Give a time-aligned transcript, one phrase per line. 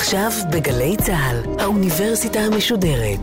[0.00, 3.20] עכשיו בגלי צה"ל, האוניברסיטה המשודרת.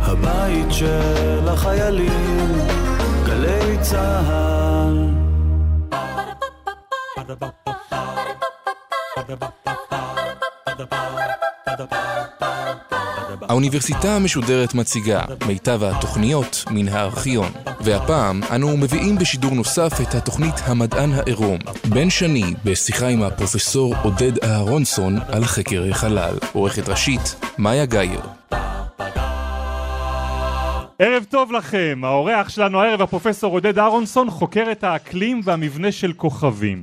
[0.00, 2.52] הבית של החיילים,
[3.26, 5.14] גלי צה"ל.
[13.42, 17.52] האוניברסיטה המשודרת מציגה מיטב התוכניות מן הארכיון.
[17.80, 21.58] והפעם אנו מביאים בשידור נוסף את התוכנית המדען העירום.
[21.88, 26.34] בן שני, בשיחה עם הפרופסור עודד אהרונסון על חקר החלל.
[26.52, 28.20] עורכת ראשית, מאיה גאייר.
[30.98, 36.82] ערב טוב לכם, האורח שלנו הערב הפרופסור עודד אהרונסון חוקר את האקלים והמבנה של כוכבים.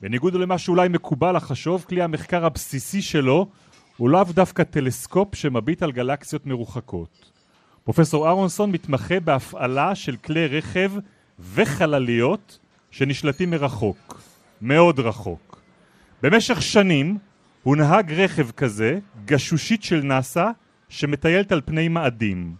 [0.00, 3.46] בניגוד למה שאולי מקובל לחשוב, כלי המחקר הבסיסי שלו
[3.96, 7.30] הוא לאו דווקא טלסקופ שמביט על גלקסיות מרוחקות.
[7.84, 10.92] פרופסור אהרונסון מתמחה בהפעלה של כלי רכב
[11.54, 12.58] וחלליות
[12.90, 14.20] שנשלטים מרחוק,
[14.62, 15.60] מאוד רחוק.
[16.22, 17.18] במשך שנים
[17.62, 20.50] הוא נהג רכב כזה, גשושית של נאסא,
[20.88, 22.54] שמטיילת על פני מאדים.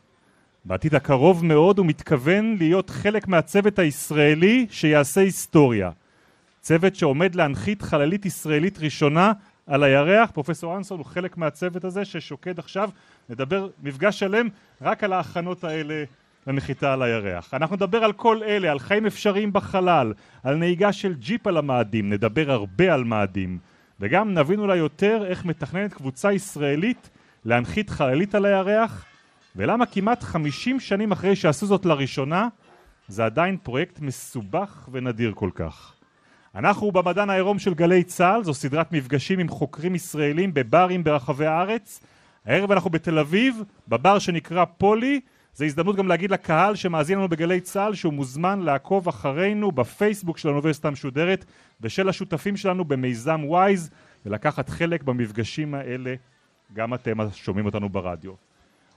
[0.65, 5.91] בעתיד הקרוב מאוד הוא מתכוון להיות חלק מהצוות הישראלי שיעשה היסטוריה.
[6.61, 9.33] צוות שעומד להנחית חללית ישראלית ראשונה
[9.67, 12.91] על הירח, פרופסור אנסון הוא חלק מהצוות הזה ששוקד עכשיו,
[13.29, 14.49] נדבר מפגש שלם
[14.83, 16.05] רק על ההכנות האלה
[16.47, 17.55] לנחיתה על הירח.
[17.55, 22.13] אנחנו נדבר על כל אלה, על חיים אפשריים בחלל, על נהיגה של ג'יפ על המאדים,
[22.13, 23.59] נדבר הרבה על מאדים,
[24.01, 27.11] וגם נבין אולי יותר איך מתכננת קבוצה ישראלית
[27.45, 29.05] להנחית חללית על הירח,
[29.57, 32.49] ולמה כמעט 50 שנים אחרי שעשו זאת לראשונה,
[33.09, 35.94] זה עדיין פרויקט מסובך ונדיר כל כך.
[36.55, 42.01] אנחנו במדען העירום של גלי צה"ל, זו סדרת מפגשים עם חוקרים ישראלים בברים ברחבי הארץ.
[42.45, 45.21] הערב אנחנו בתל אביב, בבר שנקרא פולי.
[45.55, 50.49] זו הזדמנות גם להגיד לקהל שמאזין לנו בגלי צה"ל שהוא מוזמן לעקוב אחרינו בפייסבוק של
[50.49, 51.45] האוניברסיטה המשודרת
[51.81, 53.91] ושל השותפים שלנו במיזם וויז
[54.27, 56.15] ולקחת חלק במפגשים האלה
[56.73, 58.33] גם אתם שומעים אותנו ברדיו.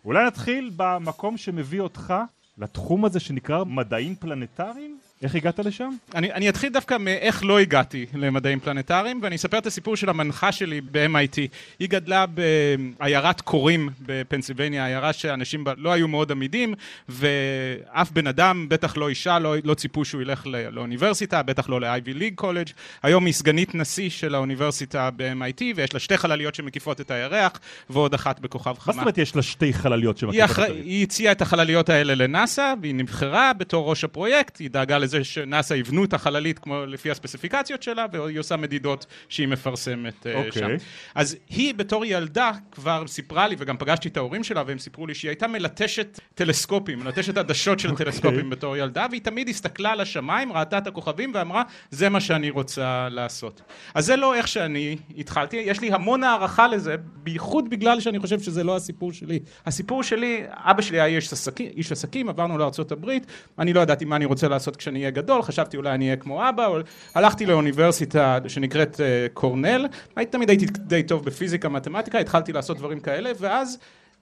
[0.05, 2.13] אולי נתחיל במקום שמביא אותך
[2.57, 4.97] לתחום הזה שנקרא מדעים פלנטריים?
[5.21, 5.89] איך הגעת לשם?
[6.15, 10.51] אני, אני אתחיל דווקא מאיך לא הגעתי למדעים פלנטריים, ואני אספר את הסיפור של המנחה
[10.51, 11.37] שלי ב-MIT.
[11.79, 16.73] היא גדלה בעיירת קורים בפנסילבניה, עיירה שאנשים בה לא היו מאוד עמידים,
[17.09, 21.81] ואף בן אדם, בטח לא אישה, לא, לא ציפו שהוא ילך לא, לאוניברסיטה, בטח לא
[21.81, 22.73] ל-Ivy League College.
[23.03, 28.13] היום היא סגנית נשיא של האוניברסיטה ב-MIT, ויש לה שתי חלליות שמקיפות את הירח, ועוד
[28.13, 28.87] אחת בכוכב חמה.
[28.87, 30.71] מה זאת אומרת יש לה שתי חלליות שמקיפות את הירח?
[30.83, 35.73] היא הציעה את החלליות האלה לנאסא, והיא נבחרה בתור ראש הפרויקט, היא דאגה לזה שנאסא
[35.73, 40.29] יבנו את החללית כמו לפי הספציפיקציות שלה, והיא עושה מדידות שהיא מפרסמת okay.
[40.29, 40.51] אה, אוקיי.
[40.51, 40.85] שם.
[41.15, 45.15] אז היא בתור ילדה כבר סיפרה לי, וגם פגשתי את ההורים שלה, והם סיפרו לי
[45.15, 47.91] שהיא הייתה מלטשת טלסקופים, מלטשת עדשות של okay.
[47.91, 48.05] אוקיי.
[48.05, 52.49] טלסקופים בתור ילדה, והיא תמיד הסתכלה על השמיים, ראתה את הכוכבים ואמרה, זה מה שאני
[52.49, 53.61] רוצה לעשות.
[53.93, 58.39] אז זה לא איך שאני התחלתי, יש לי המון הערכה לזה, בייחוד בגלל שאני חושב
[58.39, 59.39] שזה לא הסיפור שלי.
[59.65, 63.11] הסיפור שלי, אבא שלי היה איש עסקים, איש עסקים עברנו לארה"ב,
[63.59, 66.49] אני לא ידעתי מה אני רוצה לעשות כשאני אהיה גדול, חשבתי אולי אני אהיה כמו
[66.49, 66.67] אבא,
[67.15, 68.99] הלכתי לאוניברסיטה שנקראת uh,
[69.33, 69.87] קורנל,
[70.29, 73.77] תמיד הייתי די טוב בפיזיקה, מתמטיקה, התחלתי לעשות דברים כאלה, ואז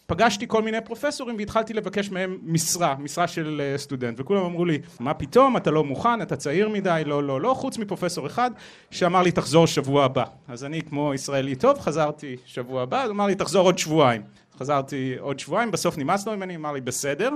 [0.08, 4.80] פגשתי כל מיני פרופסורים והתחלתי לבקש מהם משרה, משרה של uh, סטודנט, וכולם אמרו לי,
[5.00, 8.52] מה פתאום, אתה לא מוכן, אתה צעיר מדי, לא, לא, לא, חוץ מפרופסור אחד
[8.92, 10.24] שאמר לי, תחזור שבוע הבא.
[10.48, 14.22] אז אני כמו ישראלי טוב, חזרתי שבוע הבא, הוא אמר לי, תחזור עוד שבועיים.
[14.60, 17.30] חזרתי עוד שבועיים, בסוף נמאס לו ממני, אמר לי בסדר,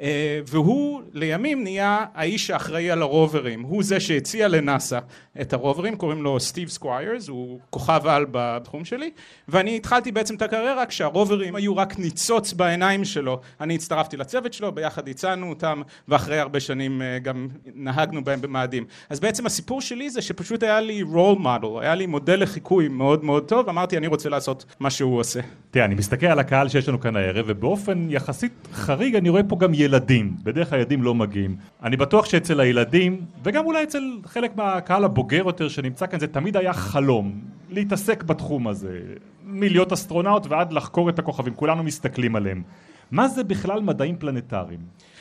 [0.00, 4.98] אה, והוא לימים נהיה האיש האחראי על הרוברים, הוא זה שהציע לנאסא
[5.40, 9.10] את הרוברים, קוראים לו סטיב סקוויירס, הוא כוכב על בתחום שלי,
[9.48, 14.72] ואני התחלתי בעצם את הקריירה כשהרוברים היו רק ניצוץ בעיניים שלו, אני הצטרפתי לצוות שלו,
[14.72, 18.84] ביחד הצענו אותם, ואחרי הרבה שנים אה, גם נהגנו בהם במאדים.
[19.10, 23.24] אז בעצם הסיפור שלי זה שפשוט היה לי role model, היה לי מודל לחיקוי מאוד
[23.24, 25.40] מאוד טוב, אמרתי אני רוצה לעשות מה שהוא עושה.
[25.70, 29.56] תראה, אני מסתכל על הקהל שיש לנו כאן הערב, ובאופן יחסית חריג אני רואה פה
[29.56, 30.36] גם ילדים.
[30.42, 31.56] בדרך כלל ילדים לא מגיעים.
[31.82, 36.56] אני בטוח שאצל הילדים, וגם אולי אצל חלק מהקהל הבוגר יותר שנמצא כאן, זה תמיד
[36.56, 37.40] היה חלום.
[37.70, 39.00] להתעסק בתחום הזה.
[39.44, 41.54] מלהיות אסטרונאוט ועד לחקור את הכוכבים.
[41.54, 42.62] כולנו מסתכלים עליהם.
[43.10, 44.80] מה זה בכלל מדעים פלנטריים?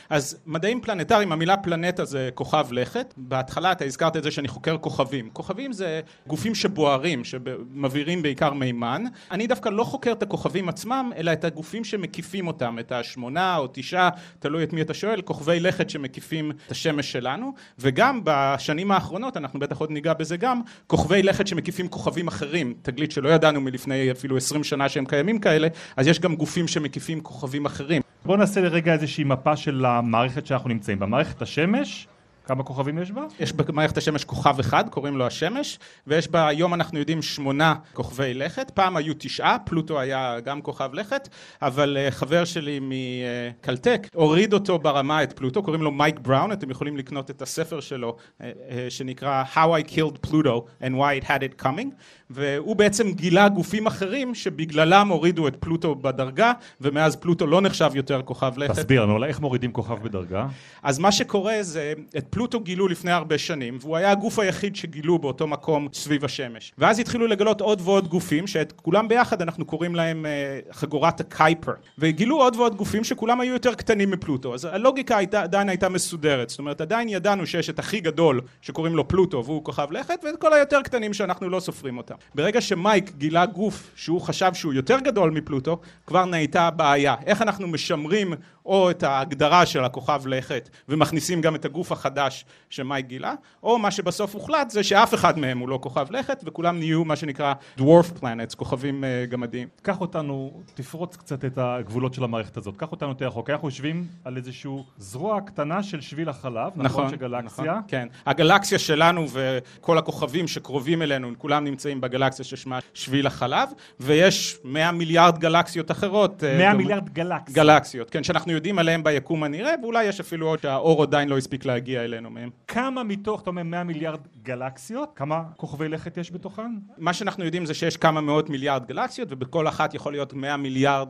[0.10, 3.14] אז מדעים פלנטריים, המילה פלנטה זה כוכב לכת.
[3.18, 5.30] בהתחלה אתה הזכרת את זה שאני חוקר כוכבים.
[5.30, 9.04] כוכבים זה גופים שבוערים, שמבעירים בעיקר מימן.
[9.32, 13.68] אני דווקא לא חוקר את הכוכבים עצמם, אלא את הגופים שמקיפים אותם, את השמונה או
[13.74, 14.10] תשעה,
[14.40, 17.54] תלוי את מי אתה שואל, כוכבי לכת שמקיפים את השמש שלנו.
[17.80, 23.12] וגם בשנים האחרונות, אנחנו בטח עוד ניגע בזה גם, כוכבי לכת שמקיפים כוכבים אחרים, תגלית
[23.12, 25.68] שלא ידענו מלפני אפילו עשרים שנה שהם קיימים כאלה,
[25.98, 28.02] אז יש גם גופים שמקיפים כוכבים אחרים.
[28.26, 31.06] בואו נעשה לרגע איזושהי מפה של המערכת שאנחנו נמצאים בה.
[31.06, 32.08] מערכת השמש
[32.46, 33.22] כמה כוכבים יש בה?
[33.40, 38.34] יש במערכת השמש כוכב אחד, קוראים לו השמש, ויש בה, היום אנחנו יודעים, שמונה כוכבי
[38.34, 38.72] לכת.
[38.74, 41.30] פעם היו תשעה, פלוטו היה גם כוכב לכת,
[41.62, 46.70] אבל uh, חבר שלי מקלטק הוריד אותו ברמה את פלוטו, קוראים לו מייק בראון, אתם
[46.72, 48.46] יכולים לקנות את הספר שלו, uh, uh,
[48.90, 51.88] שנקרא How I Killed Pluto and Why It Had It Coming,
[52.30, 56.52] והוא בעצם גילה גופים אחרים שבגללם הורידו את פלוטו בדרגה,
[56.82, 58.76] ומאז פלוטו לא נחשב יותר כוכב לכת.
[58.76, 60.48] תסביר לנו, איך מורידים כוכב בדרגה?
[60.84, 65.20] אז מה שקורה זה, את פלוטו גילו לפני הרבה שנים, והוא היה הגוף היחיד שגילו
[65.20, 66.74] באותו מקום סביב השמש.
[66.78, 71.72] ואז התחילו לגלות עוד ועוד גופים, שאת כולם ביחד אנחנו קוראים להם uh, חגורת הקייפר.
[72.00, 74.54] וגילו עוד ועוד גופים שכולם היו יותר קטנים מפלוטו.
[74.54, 76.50] אז הלוגיקה הייתה, עדיין הייתה מסודרת.
[76.50, 80.40] זאת אומרת, עדיין ידענו שיש את הכי גדול שקוראים לו פלוטו והוא כוכב לכת, ואת
[80.40, 82.16] כל היותר קטנים שאנחנו לא סופרים אותם.
[82.36, 87.16] ברגע שמייק גילה גוף שהוא חשב שהוא יותר גדול מפלוטו, כבר נהייתה בעיה.
[87.26, 88.34] איך אנחנו משמרים
[88.66, 93.34] או את ההגדרה של הכוכב לכת ומכניסים גם את הגוף החדש שמייק גילה,
[93.64, 97.16] או מה שבסוף הוחלט זה שאף אחד מהם הוא לא כוכב לכת וכולם נהיו מה
[97.16, 99.68] שנקרא dwarf planets, כוכבים uh, גמדיים.
[99.82, 104.08] קח אותנו, תפרוץ קצת את הגבולות של המערכת הזאת, קח אותנו יותר רחוק, אנחנו יושבים
[104.24, 107.66] על איזשהו זרוע קטנה של שביל החלב, נכון, נכון של גלקסיה.
[107.66, 113.70] נכון, כן, הגלקסיה שלנו וכל הכוכבים שקרובים אלינו, כולם נמצאים בגלקסיה ששמה שביל החלב,
[114.00, 116.44] ויש 100 מיליארד גלקסיות אחרות.
[116.44, 117.56] 100 uh, מיליארד גלקסיות.
[117.56, 121.66] גלקסיות, כן, שאנחנו יודעים עליהם ביקום הנראה, ואולי יש אפילו עוד שהאור עדיין לא הספיק
[121.66, 122.50] להגיע אלינו מהם.
[122.68, 126.72] כמה מתוך, אתה אומר 100 מיליארד גלקסיות, כמה כוכבי לכת יש בתוכן?
[126.98, 131.08] מה שאנחנו יודעים זה שיש כמה מאות מיליארד גלקסיות, ובכל אחת יכול להיות 100 מיליארד,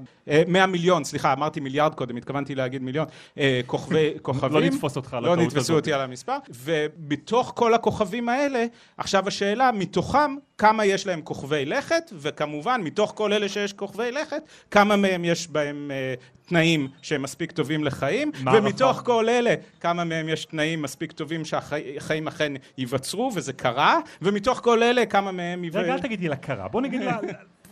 [0.48, 3.06] 100 אה, מיליון, סליחה, אמרתי מיליארד קודם, התכוונתי להגיד מיליון,
[3.38, 4.54] אה, כוכבי, כוכבים.
[4.54, 5.54] לא נתפוס אותך על לא הטעות הזאת.
[5.54, 8.66] לא נתפסו אותי על המספר, ובתוך כל הכוכבים האלה,
[8.98, 14.44] עכשיו השאלה, מתוכם כמה יש להם כוכבי לכת, וכמובן מתוך כל אלה שיש כוכבי לכת,
[14.71, 16.13] כמה מהם יש בהם אה,
[16.45, 19.05] תנאים שהם מספיק טובים לחיים, ומתוך רחב?
[19.05, 24.83] כל אלה כמה מהם יש תנאים מספיק טובים שהחיים אכן ייווצרו, וזה קרה, ומתוך כל
[24.83, 25.65] אלה כמה מהם...
[25.73, 27.17] רגע, אל תגידי לה קרה, בוא נגיד לה...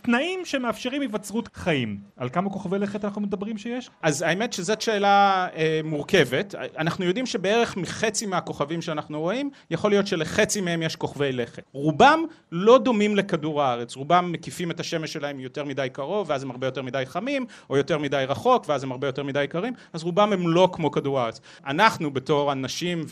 [0.02, 1.98] תנאים שמאפשרים היווצרות חיים.
[2.16, 3.90] על כמה כוכבי לכת אנחנו מדברים שיש?
[4.02, 6.54] אז האמת שזאת שאלה אה, מורכבת.
[6.78, 11.62] אנחנו יודעים שבערך מחצי מהכוכבים שאנחנו רואים, יכול להיות שלחצי מהם יש כוכבי לכת.
[11.72, 16.50] רובם לא דומים לכדור הארץ, רובם מקיפים את השמש שלהם יותר מדי קרוב, ואז הם
[16.50, 20.02] הרבה יותר מדי חמים, או יותר מדי רחוק, ואז הם הרבה יותר מדי קרים, אז
[20.02, 21.40] רובם הם לא כמו כדור הארץ.
[21.66, 23.04] אנחנו בתור אנשים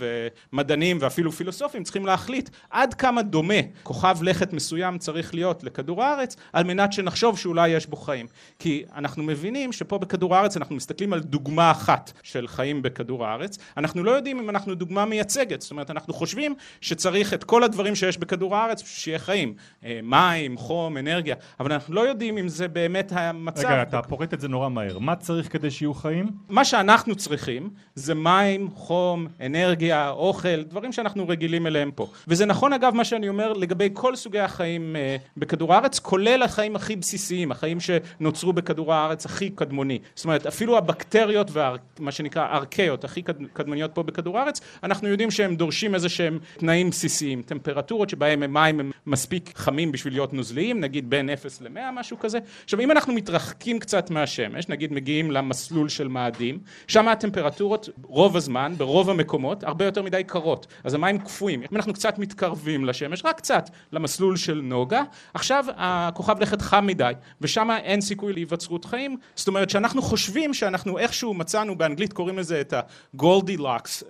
[0.52, 6.36] ומדענים ואפילו פילוסופים צריכים להחליט עד כמה דומה כוכב לכת מסוים צריך להיות לכדור הארץ,
[6.52, 8.26] על מנת מנת שנחשוב שאולי יש בו חיים.
[8.58, 13.58] כי אנחנו מבינים שפה בכדור הארץ אנחנו מסתכלים על דוגמה אחת של חיים בכדור הארץ,
[13.76, 17.94] אנחנו לא יודעים אם אנחנו דוגמה מייצגת, זאת אומרת אנחנו חושבים שצריך את כל הדברים
[17.94, 19.54] שיש בכדור הארץ שיהיה חיים,
[19.84, 23.68] אה, מים, חום, אנרגיה, אבל אנחנו לא יודעים אם זה באמת המצב.
[23.68, 26.30] רגע, אתה פורט את זה נורא מהר, מה צריך כדי שיהיו חיים?
[26.48, 32.06] מה שאנחנו צריכים זה מים, חום, אנרגיה, אוכל, דברים שאנחנו רגילים אליהם פה.
[32.28, 36.69] וזה נכון אגב מה שאני אומר לגבי כל סוגי החיים אה, בכדור הארץ, כולל החיים
[36.76, 39.98] החיים הכי בסיסיים, החיים שנוצרו בכדור הארץ הכי קדמוני.
[40.14, 43.22] זאת אומרת, אפילו הבקטריות ומה שנקרא ארכאיות הכי
[43.52, 48.80] קדמוניות פה בכדור הארץ, אנחנו יודעים שהם דורשים איזה שהם תנאים בסיסיים, טמפרטורות שבהם המים
[48.80, 52.38] הם מספיק חמים בשביל להיות נוזליים, נגיד בין 0 ל-100, משהו כזה.
[52.64, 58.74] עכשיו, אם אנחנו מתרחקים קצת מהשמש, נגיד מגיעים למסלול של מאדים, שם הטמפרטורות רוב הזמן,
[58.76, 60.66] ברוב המקומות, הרבה יותר מדי קרות.
[60.84, 61.62] אז המים קפואים.
[61.62, 65.02] אם אנחנו קצת מתקרבים לשמש, רק קצת, למסלול של נוגה,
[65.34, 70.98] עכשיו הכוכב לכת חם מדי, ושם אין סיכוי להיווצרות חיים, זאת אומרת שאנחנו חושבים שאנחנו
[70.98, 74.02] איכשהו מצאנו, באנגלית קוראים לזה את ה-Goldilocks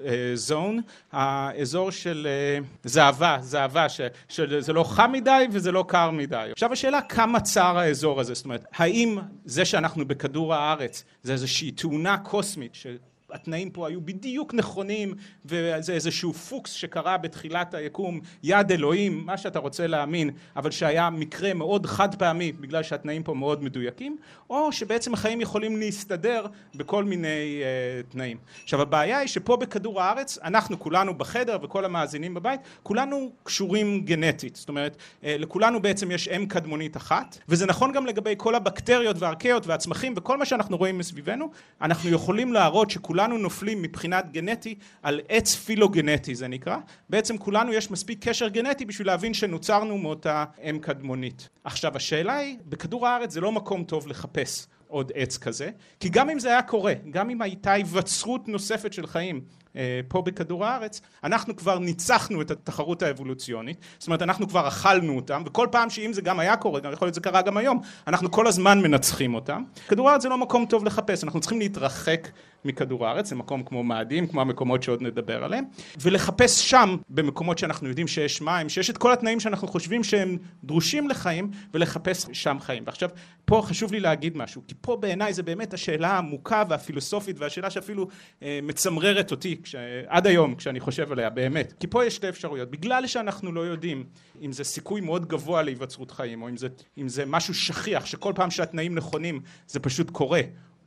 [0.48, 0.80] zone,
[1.12, 2.28] האזור של
[2.62, 6.48] uh, זהבה, זהבה, ש, שזה לא חם מדי וזה לא קר מדי.
[6.52, 11.70] עכשיו השאלה כמה צר האזור הזה, זאת אומרת, האם זה שאנחנו בכדור הארץ זה איזושהי
[11.70, 12.86] תאונה קוסמית ש...
[13.32, 19.58] התנאים פה היו בדיוק נכונים וזה איזשהו פוקס שקרה בתחילת היקום, יד אלוהים, מה שאתה
[19.58, 24.16] רוצה להאמין, אבל שהיה מקרה מאוד חד פעמי בגלל שהתנאים פה מאוד מדויקים,
[24.50, 28.36] או שבעצם החיים יכולים להסתדר בכל מיני uh, תנאים.
[28.62, 34.56] עכשיו הבעיה היא שפה בכדור הארץ, אנחנו כולנו בחדר וכל המאזינים בבית, כולנו קשורים גנטית,
[34.56, 39.16] זאת אומרת uh, לכולנו בעצם יש אם קדמונית אחת, וזה נכון גם לגבי כל הבקטריות
[39.18, 44.74] והארכאיות והצמחים וכל מה שאנחנו רואים מסביבנו, אנחנו יכולים להראות שכולנו כולנו נופלים מבחינת גנטי
[45.02, 46.76] על עץ פילוגנטי זה נקרא,
[47.10, 51.48] בעצם כולנו יש מספיק קשר גנטי בשביל להבין שנוצרנו מאותה אם קדמונית.
[51.64, 56.30] עכשיו השאלה היא, בכדור הארץ זה לא מקום טוב לחפש עוד עץ כזה, כי גם
[56.30, 59.40] אם זה היה קורה, גם אם הייתה היווצרות נוספת של חיים
[59.76, 65.16] אה, פה בכדור הארץ, אנחנו כבר ניצחנו את התחרות האבולוציונית, זאת אומרת אנחנו כבר אכלנו
[65.16, 68.30] אותם, וכל פעם שאם זה גם היה קורה, יכול להיות זה קרה גם היום, אנחנו
[68.30, 69.62] כל הזמן מנצחים אותם.
[69.88, 72.28] כדור הארץ זה לא מקום טוב לחפש, אנחנו צריכים להתרחק
[72.64, 75.64] מכדור הארץ, למקום כמו מאדים, כמו המקומות שעוד נדבר עליהם,
[76.00, 81.08] ולחפש שם, במקומות שאנחנו יודעים שיש מים, שיש את כל התנאים שאנחנו חושבים שהם דרושים
[81.08, 82.82] לחיים, ולחפש שם חיים.
[82.86, 83.08] ועכשיו,
[83.44, 88.08] פה חשוב לי להגיד משהו, כי פה בעיניי זה באמת השאלה העמוקה והפילוסופית, והשאלה שאפילו
[88.42, 89.74] אה, מצמררת אותי כש,
[90.06, 91.74] עד היום כשאני חושב עליה, באמת.
[91.80, 92.70] כי פה יש שתי אפשרויות.
[92.70, 94.04] בגלל שאנחנו לא יודעים
[94.42, 98.32] אם זה סיכוי מאוד גבוה להיווצרות חיים, או אם זה, אם זה משהו שכיח, שכל
[98.36, 100.40] פעם שהתנאים נכונים זה פשוט קורה,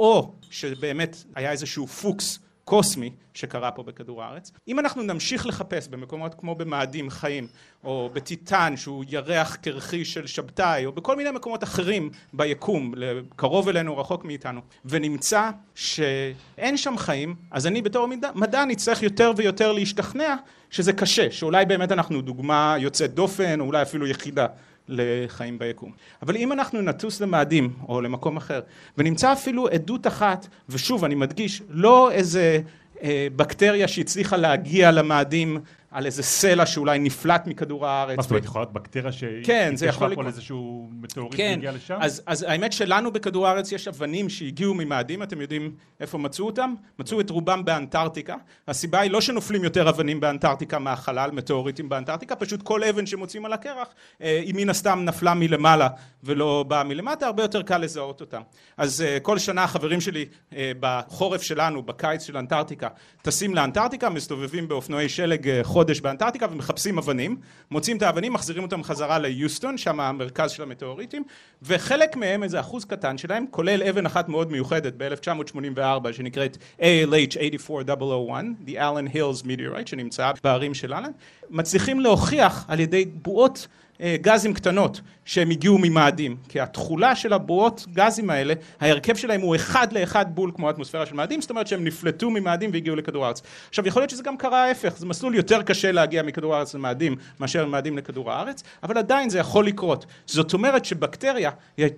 [0.04, 4.52] או שבאמת היה איזשהו פוקס קוסמי שקרה פה בכדור הארץ.
[4.68, 7.48] אם אנחנו נמשיך לחפש במקומות כמו במאדים חיים,
[7.84, 12.94] או בטיטן שהוא ירח קרחי של שבתאי, או בכל מיני מקומות אחרים ביקום,
[13.36, 19.32] קרוב אלינו, רחוק מאיתנו, ונמצא שאין שם חיים, אז אני בתור מדע, מדע נצטרך יותר
[19.38, 20.36] ויותר להשתכנע
[20.70, 24.48] שזה קשה, שאולי באמת אנחנו דוגמה יוצאת דופן, או אולי אפילו יחידה.
[24.88, 25.92] לחיים ביקום.
[26.22, 28.62] אבל אם אנחנו נטוס למאדים או למקום אחר
[28.98, 32.62] ונמצא אפילו עדות אחת, ושוב אני מדגיש, לא איזה
[33.04, 35.60] אה, בקטריה שהצליחה להגיע למאדים
[35.94, 38.18] על איזה סלע שאולי נפלט מכדור הארץ.
[38.18, 40.28] מה זאת אומרת, יכולה להיות בקטריה שהיא כן, זה יכול לקרות.
[40.28, 41.98] איזשהו מטאוריט כן, והגיע לשם?
[42.02, 46.74] אז, אז האמת שלנו בכדור הארץ יש אבנים שהגיעו ממאדים, אתם יודעים איפה מצאו אותם?
[47.00, 48.36] מצאו את רובם באנטארקטיקה.
[48.68, 53.54] הסיבה היא לא שנופלים יותר אבנים באנטארקטיקה מהחלל, מטאוריטים באנטארקטיקה, פשוט כל אבן שמוצאים על
[53.54, 53.88] הקרח,
[54.22, 55.88] אה, היא מן הסתם נפלה מלמעלה
[56.24, 58.42] ולא באה מלמטה, הרבה יותר קל לזהות אותם.
[58.78, 62.88] אז אה, כל שנה החברים שלי אה, בחורף שלנו, בקיץ של אנטארקטיקה,
[63.22, 67.38] טסים לאנטארקטיקה, מסתובבים באופנועי שלג חודש באנטארקטיקה ומחפשים אבנים,
[67.72, 71.24] מוצאים את האבנים, מחזירים אותם חזרה ליוסטון, שם המרכז של המטאוריטים,
[71.62, 78.44] וחלק מהם, איזה אחוז קטן שלהם, כולל אבן אחת מאוד מיוחדת ב-1984 שנקראת ALH 84001,
[78.66, 81.12] The Allen Hills Meteorite, שנמצאה בערים של אלן,
[81.50, 83.68] מצליחים להוכיח על ידי בועות
[84.04, 89.94] גזים קטנות שהם הגיעו ממאדים כי התכולה של הבועות גזים האלה ההרכב שלהם הוא אחד
[89.94, 93.42] לאחד בול כמו האטמוספירה של מאדים זאת אומרת שהם נפלטו ממאדים והגיעו לכדור הארץ.
[93.70, 97.16] עכשיו יכול להיות שזה גם קרה ההפך זה מסלול יותר קשה להגיע מכדור הארץ למאדים
[97.40, 100.06] מאשר ממאדים לכדור הארץ אבל עדיין זה יכול לקרות.
[100.26, 101.52] זאת אומרת שבקטריה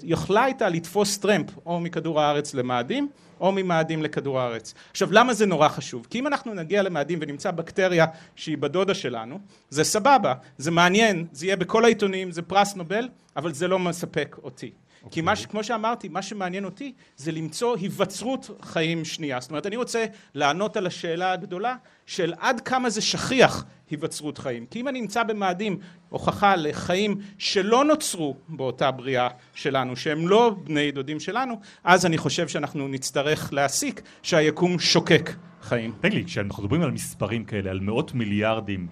[0.03, 4.73] יכלה הייתה לתפוס טרמפ או מכדור הארץ למאדים או ממאדים לכדור הארץ.
[4.91, 6.07] עכשיו למה זה נורא חשוב?
[6.09, 9.39] כי אם אנחנו נגיע למאדים ונמצא בקטריה שהיא בדודה שלנו,
[9.69, 14.35] זה סבבה, זה מעניין, זה יהיה בכל העיתונים, זה פרס נובל, אבל זה לא מספק
[14.43, 14.71] אותי.
[15.11, 15.45] כי מה, אוקיי.
[15.45, 19.39] כמו שאמרתי, מה שמעניין אותי זה למצוא היווצרות חיים שנייה.
[19.39, 24.65] זאת אומרת, אני רוצה לענות על השאלה הגדולה של עד כמה זה שכיח היווצרות חיים.
[24.65, 25.77] כי אם אני נמצא במאדים
[26.09, 32.47] הוכחה לחיים שלא נוצרו באותה בריאה שלנו, שהם לא בני דודים שלנו, אז אני חושב
[32.47, 35.29] שאנחנו נצטרך להסיק שהיקום שוקק
[35.61, 35.93] חיים.
[36.01, 38.87] תגיד לי, כשאנחנו מדברים על מספרים כאלה, על מאות מיליארדים,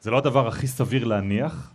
[0.00, 1.73] זה לא הדבר הכי סביר להניח?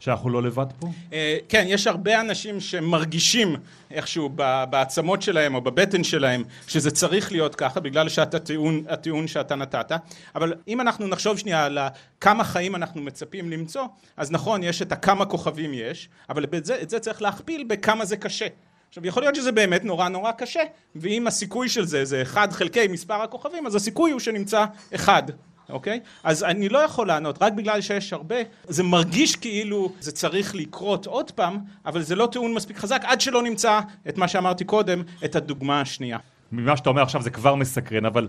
[0.00, 0.88] שאנחנו לא לבד פה?
[1.12, 3.56] אה, כן, יש הרבה אנשים שמרגישים
[3.90, 4.28] איכשהו
[4.70, 9.92] בעצמות שלהם או בבטן שלהם שזה צריך להיות ככה בגלל שהטיעון שאתה נתת.
[10.34, 11.78] אבל אם אנחנו נחשוב שנייה על
[12.20, 13.84] כמה חיים אנחנו מצפים למצוא
[14.16, 18.04] אז נכון יש את הכמה כוכבים יש אבל את זה, את זה צריך להכפיל בכמה
[18.04, 18.46] זה קשה.
[18.88, 20.62] עכשיו יכול להיות שזה באמת נורא נורא קשה
[20.96, 24.64] ואם הסיכוי של זה זה אחד חלקי מספר הכוכבים אז הסיכוי הוא שנמצא
[24.94, 25.22] אחד
[25.70, 26.00] אוקיי?
[26.24, 28.36] אז אני לא יכול לענות, רק בגלל שיש הרבה,
[28.68, 33.20] זה מרגיש כאילו זה צריך לקרות עוד פעם, אבל זה לא טיעון מספיק חזק עד
[33.20, 36.18] שלא נמצא את מה שאמרתי קודם, את הדוגמה השנייה.
[36.52, 38.28] ממה שאתה אומר עכשיו זה כבר מסקרן, אבל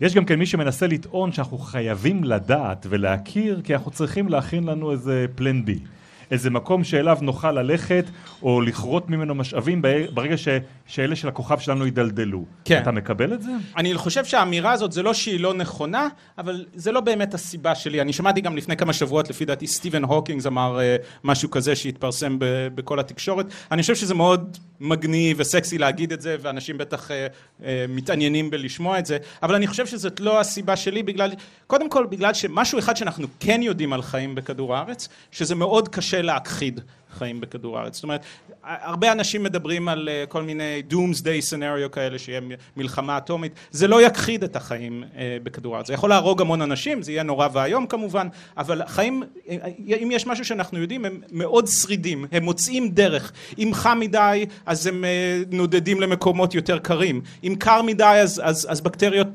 [0.00, 4.92] יש גם כן מי שמנסה לטעון שאנחנו חייבים לדעת ולהכיר, כי אנחנו צריכים להכין לנו
[4.92, 5.78] איזה פלן בי.
[6.30, 8.04] איזה מקום שאליו נוכל ללכת
[8.42, 9.82] או לכרות ממנו משאבים
[10.14, 10.48] ברגע ש,
[10.86, 12.44] שאלה של הכוכב שלנו יידלדלו.
[12.64, 12.82] כן.
[12.82, 13.50] אתה מקבל את זה?
[13.76, 16.08] אני חושב שהאמירה הזאת זה לא שהיא לא נכונה,
[16.38, 18.00] אבל זה לא באמת הסיבה שלי.
[18.00, 22.38] אני שמעתי גם לפני כמה שבועות, לפי דעתי סטיבן הוקינגס אמר uh, משהו כזה שהתפרסם
[22.38, 23.46] ב- בכל התקשורת.
[23.72, 27.12] אני חושב שזה מאוד מגניב וסקסי להגיד את זה, ואנשים בטח uh,
[27.60, 31.32] uh, מתעניינים בלשמוע את זה, אבל אני חושב שזאת לא הסיבה שלי, בגלל,
[31.66, 36.19] קודם כל בגלל שמשהו אחד שאנחנו כן יודעים על חיים בכדור הארץ, שזה מאוד קשה
[36.22, 36.80] להכחיד
[37.12, 37.94] חיים בכדור הארץ.
[37.94, 38.24] זאת אומרת,
[38.62, 42.40] הרבה אנשים מדברים על אה, כל מיני doomsday scenario כאלה, שיהיה
[42.76, 45.86] מלחמה אטומית, זה לא יכחיד את החיים אה, בכדור הארץ.
[45.86, 49.56] זה יכול להרוג המון אנשים, זה יהיה נורא ואיום כמובן, אבל חיים, אה,
[50.02, 53.32] אם יש משהו שאנחנו יודעים, הם מאוד שרידים, הם מוצאים דרך.
[53.58, 55.04] אם חם מדי, אז הם
[55.50, 57.20] נודדים למקומות יותר קרים.
[57.44, 59.28] אם קר מדי, אז, אז, אז בקטריות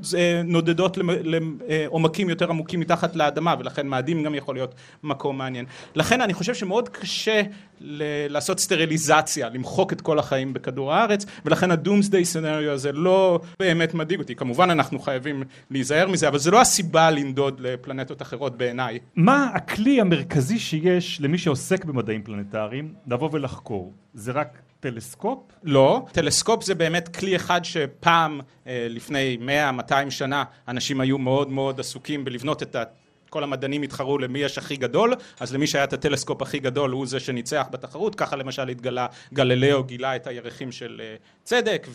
[0.43, 5.65] נודדות לעומקים יותר עמוקים מתחת לאדמה, ולכן מאדים גם יכול להיות מקום מעניין.
[5.95, 7.41] לכן אני חושב שמאוד קשה
[7.79, 13.39] ל- לעשות סטריליזציה, למחוק את כל החיים בכדור הארץ, ולכן ה doomsday scenario הזה לא
[13.59, 14.35] באמת מדאיג אותי.
[14.35, 18.99] כמובן אנחנו חייבים להיזהר מזה, אבל זה לא הסיבה לנדוד לפלנטות אחרות בעיניי.
[19.15, 23.93] מה הכלי המרכזי שיש למי שעוסק במדעים פלנטריים לבוא ולחקור?
[24.13, 25.39] זה רק טלסקופ?
[25.63, 29.37] לא, טלסקופ זה באמת כלי אחד שפעם, אה, לפני
[29.89, 32.83] 100-200 שנה, אנשים היו מאוד מאוד עסוקים בלבנות את ה...
[33.29, 37.05] כל המדענים התחרו למי יש הכי גדול, אז למי שהיה את הטלסקופ הכי גדל הוא
[37.07, 41.87] זה שניצח בתחרות, ככה למשל התגלה, גלילאו גילה את הירחים של אה, צדק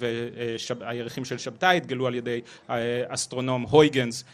[0.80, 4.24] והירחים של שבתאי התגלו על ידי אה, אסטרונום הויגנס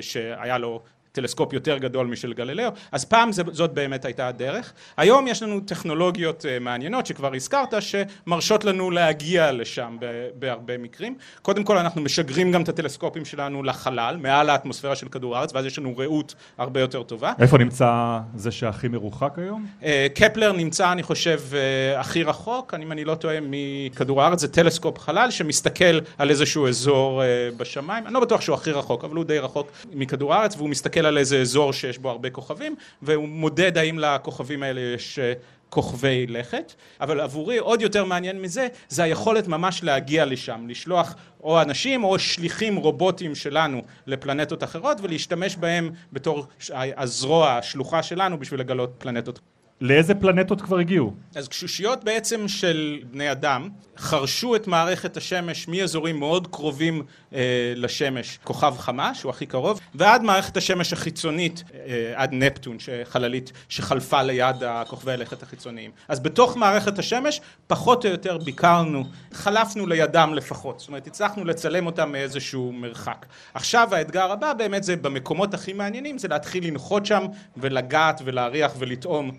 [0.00, 0.82] שהיה לו
[1.16, 4.72] טלסקופ יותר גדול משל גלילאו, אז פעם זאת באמת הייתה הדרך.
[4.96, 9.96] היום יש לנו טכנולוגיות אה, מעניינות שכבר הזכרת, שמרשות לנו להגיע לשם
[10.34, 11.16] בהרבה מקרים.
[11.42, 15.66] קודם כל אנחנו משגרים גם את הטלסקופים שלנו לחלל, מעל האטמוספירה של כדור הארץ, ואז
[15.66, 17.32] יש לנו ראות הרבה יותר טובה.
[17.38, 19.66] איפה נמצא זה שהכי מרוחק היום?
[19.82, 24.48] אה, קפלר נמצא, אני חושב, אה, הכי רחוק, אם אני לא טועה, מכדור הארץ, זה
[24.48, 27.22] טלסקופ חלל שמסתכל על איזשהו אזור
[27.56, 31.05] בשמיים, אני לא בטוח שהוא הכי רחוק, אבל הוא די רחוק מכדור הארץ, והוא מסתכל
[31.06, 35.32] על איזה אזור שיש בו הרבה כוכבים, והוא מודד האם לכוכבים האלה יש אה,
[35.70, 41.62] כוכבי לכת, אבל עבורי עוד יותר מעניין מזה, זה היכולת ממש להגיע לשם, לשלוח או
[41.62, 48.90] אנשים או שליחים רובוטים שלנו לפלנטות אחרות ולהשתמש בהם בתור הזרוע, השלוחה שלנו בשביל לגלות
[48.98, 49.40] פלנטות.
[49.80, 51.12] לאיזה פלנטות כבר הגיעו?
[51.34, 53.68] אז קשושיות בעצם של בני אדם
[53.98, 57.02] חרשו את מערכת השמש מאזורים מאוד קרובים
[57.34, 63.52] אה, לשמש, כוכב חמה שהוא הכי קרוב, ועד מערכת השמש החיצונית, אה, עד נפטון, חללית
[63.68, 65.90] שחלפה ליד הכוכבי הלכת החיצוניים.
[66.08, 71.86] אז בתוך מערכת השמש פחות או יותר ביקרנו, חלפנו לידם לפחות, זאת אומרת הצלחנו לצלם
[71.86, 73.26] אותם מאיזשהו מרחק.
[73.54, 79.30] עכשיו האתגר הבא באמת זה במקומות הכי מעניינים, זה להתחיל לנחות שם ולגעת ולהריח ולטעום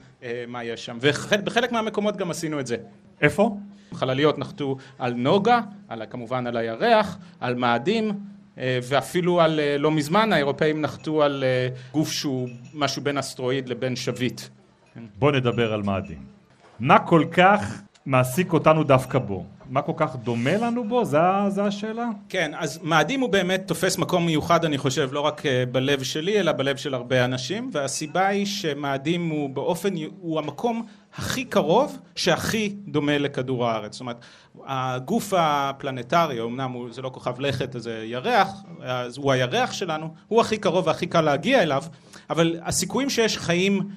[0.47, 2.77] מה יש שם, ובחלק מהמקומות גם עשינו את זה.
[3.21, 3.57] איפה?
[3.93, 8.11] חלליות נחתו על נוגה, על, כמובן על הירח, על מאדים
[8.57, 11.43] אה, ואפילו על, אה, לא מזמן האירופאים נחתו על
[11.91, 14.41] גוף שהוא משהו בין אסטרואיד לבין שביט.
[15.19, 16.19] בוא נדבר על מאדים.
[16.79, 19.45] מה כל כך מעסיק אותנו דווקא בו?
[19.69, 21.05] מה כל כך דומה לנו בו?
[21.05, 22.09] זו השאלה?
[22.29, 26.39] כן, אז מאדים הוא באמת תופס מקום מיוחד אני חושב לא רק אה, בלב שלי
[26.39, 32.75] אלא בלב של הרבה אנשים והסיבה היא שמאדים הוא באופן, הוא המקום הכי קרוב שהכי
[32.87, 34.17] דומה לכדור הארץ זאת אומרת
[34.65, 38.63] הגוף הפלנטרי אמנם הוא, זה לא כוכב לכת זה ירח
[39.17, 41.83] הוא הירח שלנו הוא הכי קרוב והכי קל להגיע אליו
[42.29, 43.89] אבל הסיכויים שיש חיים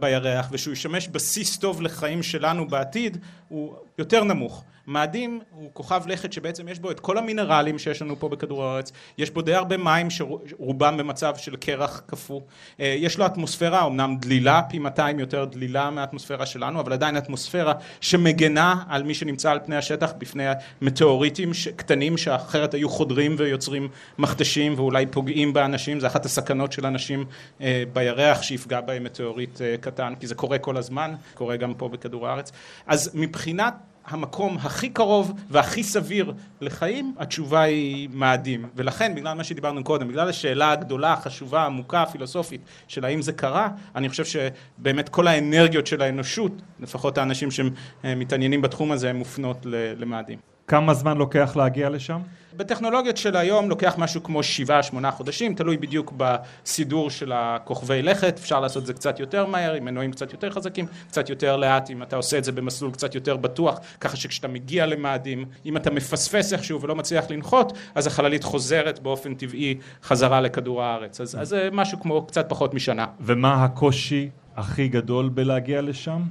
[0.00, 6.32] בירח ושהוא ישמש בסיס טוב לחיים שלנו בעתיד הוא יותר נמוך מאדים הוא כוכב לכת
[6.32, 9.76] שבעצם יש בו את כל המינרלים שיש לנו פה בכדור הארץ, יש בו די הרבה
[9.76, 12.40] מים שרובם במצב של קרח קפוא,
[12.80, 17.72] אה, יש לו אטמוספירה אמנם דלילה, פי 200 יותר דלילה מהאטמוספירה שלנו, אבל עדיין אטמוספירה
[18.00, 20.44] שמגנה על מי שנמצא על פני השטח בפני
[20.80, 27.24] מטאוריטים קטנים שאחרת היו חודרים ויוצרים מכתשים ואולי פוגעים באנשים, זה אחת הסכנות של אנשים
[27.60, 31.88] אה, בירח שיפגע בהם מטאוריט אה, קטן, כי זה קורה כל הזמן, קורה גם פה
[31.88, 32.52] בכדור הארץ,
[32.86, 33.74] אז מבחינת
[34.06, 38.68] המקום הכי קרוב והכי סביר לחיים, התשובה היא מאדים.
[38.76, 43.68] ולכן, בגלל מה שדיברנו קודם, בגלל השאלה הגדולה, החשובה, העמוקה, הפילוסופית, של האם זה קרה,
[43.94, 50.51] אני חושב שבאמת כל האנרגיות של האנושות, לפחות האנשים שמתעניינים בתחום הזה, הן מופנות למאדים.
[50.72, 52.20] כמה זמן לוקח להגיע לשם?
[52.56, 58.38] בטכנולוגיות של היום לוקח משהו כמו שבעה שמונה חודשים, תלוי בדיוק בסידור של הכוכבי לכת,
[58.38, 61.90] אפשר לעשות את זה קצת יותר מהר, עם מנועים קצת יותר חזקים, קצת יותר לאט,
[61.90, 65.90] אם אתה עושה את זה במסלול קצת יותר בטוח, ככה שכשאתה מגיע למאדים, אם אתה
[65.90, 71.68] מפספס איכשהו ולא מצליח לנחות, אז החללית חוזרת באופן טבעי חזרה לכדור הארץ, אז זה
[71.72, 73.06] משהו כמו קצת פחות משנה.
[73.20, 76.22] ומה הקושי הכי גדול בלהגיע לשם?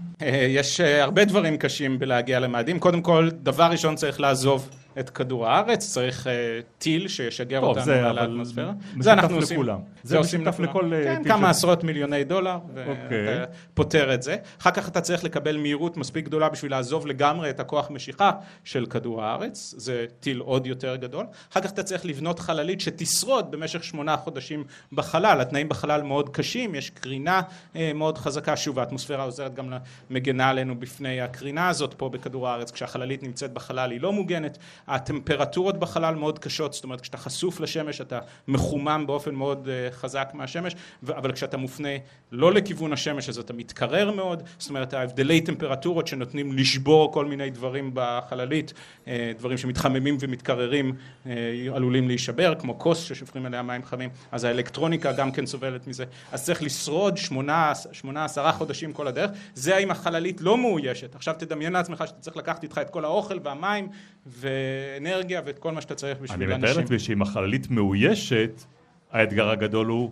[0.50, 2.80] יש אה, הרבה דברים קשים בלהגיע למאדים.
[2.80, 6.30] קודם כל, דבר ראשון צריך לעזוב את כדור הארץ, צריך uh,
[6.78, 8.72] טיל שישגר טוב, אותנו על האטמוספירה.
[9.00, 9.58] זה אנחנו עושים.
[9.58, 9.80] לכולם.
[10.04, 13.46] זה, זה משותף לכל אה, כן, כמה עשרות מיליוני דולר, ואתה אוקיי.
[13.74, 14.36] פותר את זה.
[14.62, 18.32] אחר כך אתה צריך לקבל מהירות מספיק גדולה בשביל לעזוב לגמרי את הכוח משיכה
[18.64, 21.26] של כדור הארץ, זה טיל עוד יותר גדול.
[21.52, 26.76] אחר כך אתה צריך לבנות חללית שתשרוד במשך שמונה חודשים בחלל, התנאים בחלל מאוד קשים,
[26.76, 27.42] יש קרינה
[27.74, 29.74] uh, מאוד חזקה, שוב האטמוספירה עוזרת גם
[30.10, 34.58] מגנה עלינו בפני הקרינה הזאת פה בכדור הארץ, כשהחללית נמצאת בחלל היא לא מוגנת.
[34.88, 40.30] הטמפרטורות בחלל מאוד קשות, זאת אומרת כשאתה חשוף לשמש אתה מחומם באופן מאוד uh, חזק
[40.34, 40.76] מהשמש,
[41.08, 41.90] אבל כשאתה מופנה
[42.32, 47.50] לא לכיוון השמש אז אתה מתקרר מאוד, זאת אומרת ההבדלי טמפרטורות שנותנים לשבור כל מיני
[47.50, 48.74] דברים בחללית,
[49.06, 51.28] uh, דברים שמתחממים ומתקררים uh,
[51.76, 56.46] עלולים להישבר, כמו כוס ששופכים עליה מים חמים, אז האלקטרוניקה גם כן סובלת מזה, אז
[56.46, 61.74] צריך לשרוד שמונה, שמונה עשרה חודשים כל הדרך, זה אם החללית לא מאוישת, עכשיו תדמיין
[61.74, 63.90] לעצמך שאתה צריך לקחת איתך את כל האוכל והמים
[64.28, 64.50] ו...
[64.98, 66.52] אנרגיה ואת כל מה שאתה צריך בשביל אנשים.
[66.52, 68.64] אני מתאר לעצמי שאם החללית מאוישת,
[69.12, 70.12] האתגר הגדול הוא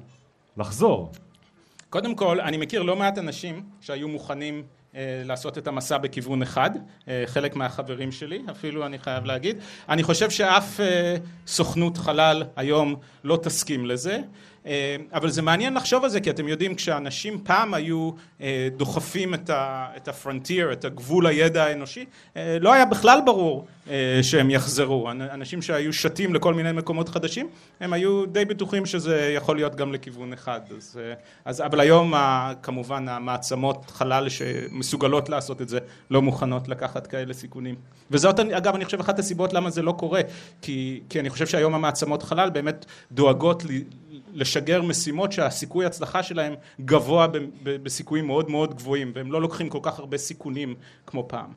[0.58, 1.12] לחזור.
[1.90, 4.64] קודם כל, אני מכיר לא מעט אנשים שהיו מוכנים
[5.26, 6.70] לעשות את המסע בכיוון אחד,
[7.26, 9.58] חלק מהחברים שלי אפילו אני חייב להגיד.
[9.90, 10.80] אני חושב שאף
[11.48, 14.20] סוכנות חלל היום לא תסכים לזה.
[14.66, 19.34] אה, אבל זה מעניין לחשוב על זה כי אתם יודעים כשאנשים פעם היו אה, דוחפים
[19.34, 22.06] את הפרונטיר, את הגבול הידע האנושי,
[22.38, 23.68] אה, לא היה בכלל ברור
[24.22, 25.12] שהם יחזרו.
[25.12, 29.94] אנשים שהיו שתים לכל מיני מקומות חדשים, הם היו די בטוחים שזה יכול להיות גם
[29.94, 30.62] לכיוון אחד.
[30.78, 31.00] אז,
[31.46, 32.14] אז, אבל היום
[32.62, 35.80] כמובן המעצמות חלל שמסוגלות לעשות את זה
[36.12, 37.76] לא מוכנות לקחת כאלה סיכונים.
[38.12, 40.22] וזאת אגב אני חושב אחת הסיבות למה זה לא קורה,
[40.62, 43.64] כי, כי אני חושב שהיום המעצמות חלל באמת דואגות
[44.34, 47.28] לשגר משימות שהסיכוי הצלחה שלהם גבוה
[47.64, 51.54] בסיכויים מאוד מאוד גבוהים והם לא לוקחים כל כך הרבה סיכונים כמו פעם.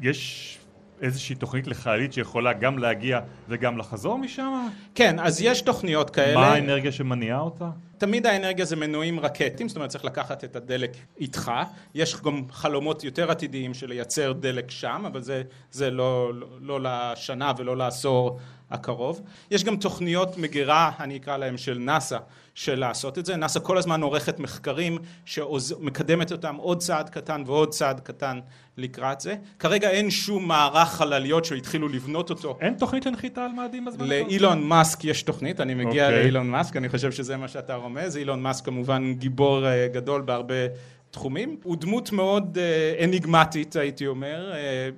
[0.00, 0.58] יש
[1.02, 4.68] איזושהי תוכנית לחיילית שיכולה גם להגיע וגם לחזור משם?
[4.94, 6.34] כן, אז יש תוכניות כאלה.
[6.34, 7.70] מה האנרגיה שמניעה אותה?
[7.98, 11.52] תמיד האנרגיה זה מנועים רקטיים, זאת אומרת צריך לקחת את הדלק איתך,
[11.94, 16.80] יש גם חלומות יותר עתידיים של לייצר דלק שם, אבל זה, זה לא, לא, לא
[16.82, 18.38] לשנה ולא לעשור
[18.72, 19.20] הקרוב.
[19.50, 22.18] יש גם תוכניות מגירה, אני אקרא להם של נאס"א,
[22.54, 23.36] של לעשות את זה.
[23.36, 28.40] נאס"א כל הזמן עורכת מחקרים שמקדמת אותם עוד צעד קטן ועוד צעד קטן
[28.76, 29.36] לקראת זה.
[29.58, 32.58] כרגע אין שום מערך חלליות שהתחילו לבנות אותו.
[32.60, 36.06] אין תוכנית לנחיתה על מאדים בזמן לאילון מאסק יש תוכנית, אני מגיע okay.
[36.06, 36.22] אוקיי.
[36.22, 38.16] לאילון מאסק, אני חושב שזה מה שאתה רומז.
[38.16, 40.54] אילון מאסק כמובן גיבור אה, גדול בהרבה
[41.10, 41.56] תחומים.
[41.62, 44.52] הוא דמות מאוד אה, אניגמטית הייתי אומר.
[44.54, 44.88] אה,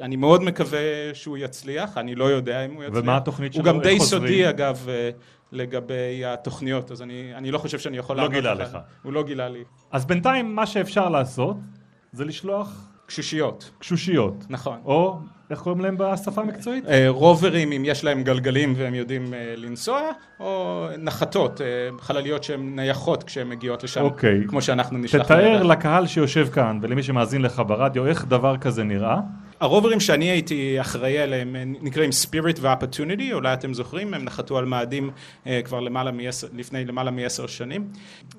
[0.00, 0.80] אני מאוד מקווה
[1.14, 3.02] שהוא יצליח, אני לא יודע אם הוא יצליח.
[3.02, 3.62] ומה התוכנית שלו?
[3.62, 5.10] הוא גם די סודי אגב אה,
[5.52, 8.16] לגבי התוכניות, אז אני, אני לא חושב שאני יכול...
[8.16, 8.78] לא גילה לך.
[9.02, 9.64] הוא לא גילה לי.
[9.92, 11.56] אז בינתיים מה שאפשר לעשות
[12.12, 12.90] זה לשלוח...
[13.06, 13.70] קשושיות.
[13.78, 14.44] קשושיות.
[14.48, 14.78] נכון.
[14.84, 15.18] או
[15.50, 16.86] איך קוראים להם בשפה המקצועית?
[16.86, 20.00] אה, רוברים אם יש להם גלגלים והם יודעים אה, לנסוע,
[20.40, 21.60] או נחתות,
[22.00, 24.40] חלליות שהן נייחות כשהן מגיעות לשם, אוקיי.
[24.48, 25.24] כמו שאנחנו נשלח.
[25.24, 29.20] תתאר לקהל שיושב כאן ולמי שמאזין לך ברדיו איך דבר כזה נראה.
[29.64, 35.10] הרוברים שאני הייתי אחראי עליהם נקראים Spirit ו-Opportunity, אולי אתם זוכרים, הם נחתו על מאדים
[35.46, 37.88] אה, כבר למעלה מ-10, לפני למעלה מעשר שנים.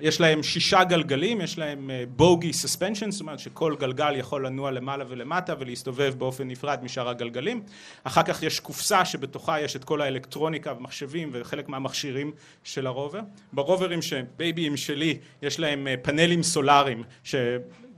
[0.02, 5.06] יש להם שישה גלגלים, יש להם בוגי סספנשן, זאת אומרת שכל גלגל יכול לנוע למעלה
[5.08, 7.64] ולמטה ולהסתובב באופן נפרד משאר הגלגלים.
[8.04, 12.32] אחר כך יש קופסה שבתוכה יש את כל האלקטרוניקה ומחשבים וחלק מהמכשירים
[12.64, 13.20] של הרובר.
[13.54, 17.36] ברוברים שבייביים שלי יש להם אה, פאנלים סולאריים ש...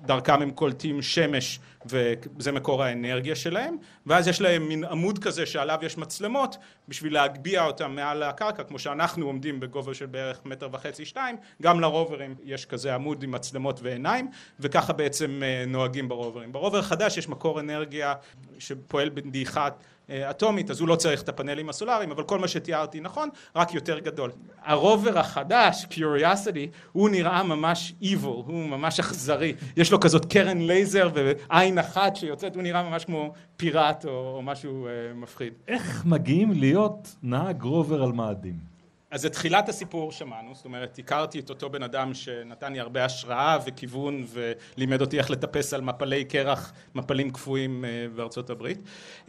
[0.06, 5.80] דרכם הם קולטים שמש וזה מקור האנרגיה שלהם ואז יש להם מין עמוד כזה שעליו
[5.82, 6.58] יש מצלמות
[6.88, 11.80] בשביל להגביה אותם מעל הקרקע כמו שאנחנו עומדים בגובה של בערך מטר וחצי שתיים גם
[11.80, 16.52] לרוברים יש כזה עמוד עם מצלמות ועיניים וככה בעצם אה, נוהגים ברוברים.
[16.52, 18.14] ברובר החדש יש מקור אנרגיה
[18.60, 19.74] שפועל בדעיכת
[20.12, 24.00] אטומית אז הוא לא צריך את הפאנלים הסולאריים אבל כל מה שתיארתי נכון רק יותר
[24.00, 24.32] גדול.
[24.64, 31.10] הרובר החדש Curiosity הוא נראה ממש evil הוא ממש אכזרי יש לו כזאת קרן לייזר
[31.14, 35.54] ועין אחת שיוצאת הוא נראה ממש כמו פיראט או, או משהו uh, מפחיד.
[35.68, 38.77] איך מגיעים להיות נהג רובר על מאדים?
[39.12, 43.06] אז את תחילת הסיפור שמענו, זאת אומרת הכרתי את אותו בן אדם שנתן לי הרבה
[43.06, 48.80] השראה וכיוון ולימד אותי איך לטפס על מפלי קרח, מפלים קפואים אה, בארצות הברית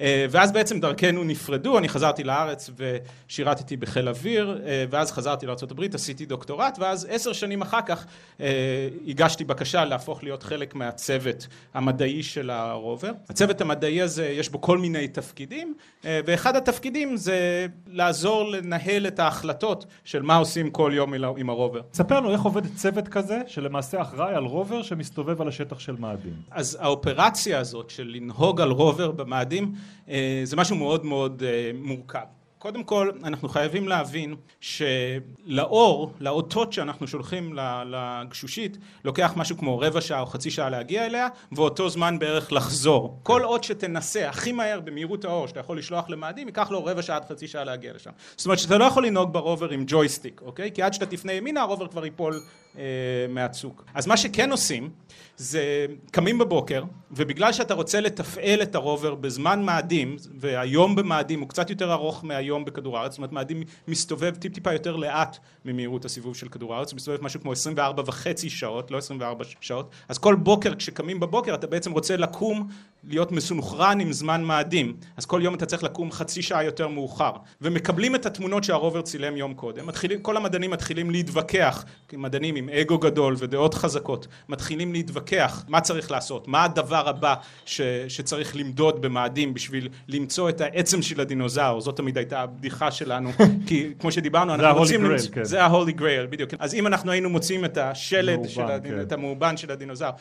[0.00, 5.70] אה, ואז בעצם דרכנו נפרדו, אני חזרתי לארץ ושירתתי בחיל אוויר אה, ואז חזרתי לארצות
[5.70, 8.06] הברית, עשיתי דוקטורט ואז עשר שנים אחר כך
[9.06, 13.12] הגשתי בקשה להפוך להיות חלק מהצוות המדעי של הרובר.
[13.28, 19.67] הצוות המדעי הזה יש בו כל מיני תפקידים ואחד התפקידים זה לעזור לנהל את ההחלטות
[19.68, 21.80] החלטות של מה עושים כל יום עם הרובר.
[21.92, 26.32] ספר לנו איך עובד צוות כזה שלמעשה אחראי על רובר שמסתובב על השטח של מאדים.
[26.50, 29.72] אז האופרציה הזאת של לנהוג על רובר במאדים
[30.08, 32.37] אה, זה משהו מאוד מאוד אה, מורכב.
[32.58, 40.20] קודם כל אנחנו חייבים להבין שלאור, לאותות שאנחנו שולחים לגשושית לוקח משהו כמו רבע שעה
[40.20, 43.20] או חצי שעה להגיע אליה ואותו זמן בערך לחזור.
[43.22, 47.16] כל אות שתנסה הכי מהר במהירות האור שאתה יכול לשלוח למאדים ייקח לו רבע שעה
[47.16, 48.10] עד חצי שעה להגיע לשם.
[48.36, 50.70] זאת אומרת שאתה לא יכול לנהוג ברובר עם ג'ויסטיק, אוקיי?
[50.72, 52.40] כי עד שאתה תפנה ימינה הרובר כבר ייפול
[53.28, 53.84] מהצוק.
[53.94, 54.90] אז מה שכן עושים
[55.38, 61.70] זה קמים בבוקר ובגלל שאתה רוצה לתפעל את הרובר בזמן מאדים והיום במאדים הוא קצת
[61.70, 66.36] יותר ארוך מהיום בכדור הארץ זאת אומרת מאדים מסתובב טיפ טיפה יותר לאט ממהירות הסיבוב
[66.36, 70.34] של כדור הארץ הוא מסתובב משהו כמו 24 וחצי שעות לא 24 שעות אז כל
[70.34, 72.68] בוקר כשקמים בבוקר אתה בעצם רוצה לקום
[73.04, 77.32] להיות מסונכרן עם זמן מאדים, אז כל יום אתה צריך לקום חצי שעה יותר מאוחר,
[77.60, 82.98] ומקבלים את התמונות שהרובר צילם יום קודם, מתחילים, כל המדענים מתחילים להתווכח, מדענים עם אגו
[82.98, 87.34] גדול ודעות חזקות, מתחילים להתווכח מה צריך לעשות, מה הדבר הבא
[87.64, 93.30] ש, שצריך למדוד במאדים בשביל למצוא את העצם של הדינוזאור, זאת תמיד הייתה הבדיחה שלנו,
[93.66, 95.00] כי כמו שדיברנו, אנחנו רוצים...
[95.06, 95.44] זה ה-Holy Grail, כן.
[95.44, 96.50] זה ה-Holy Grail, בדיוק.
[96.58, 98.92] אז אם אנחנו היינו מוצאים את השלד, מאובן, של הדינ...
[98.94, 99.00] כן.
[99.00, 100.12] את המאובן של הדינוזאור,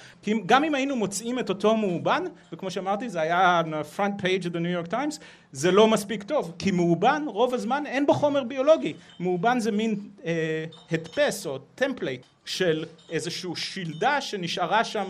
[0.46, 3.62] גם אם היינו מוצאים את אותו מאובן, וכמו שאמרתי, זה היה
[3.98, 5.20] front page of the New York Times,
[5.52, 8.94] זה לא מספיק טוב, כי מאובן, רוב הזמן אין בו חומר ביולוגי.
[9.20, 15.06] מאובן זה מין אה, הדפס או טמפלייט של איזושהי שלדה שנשארה שם.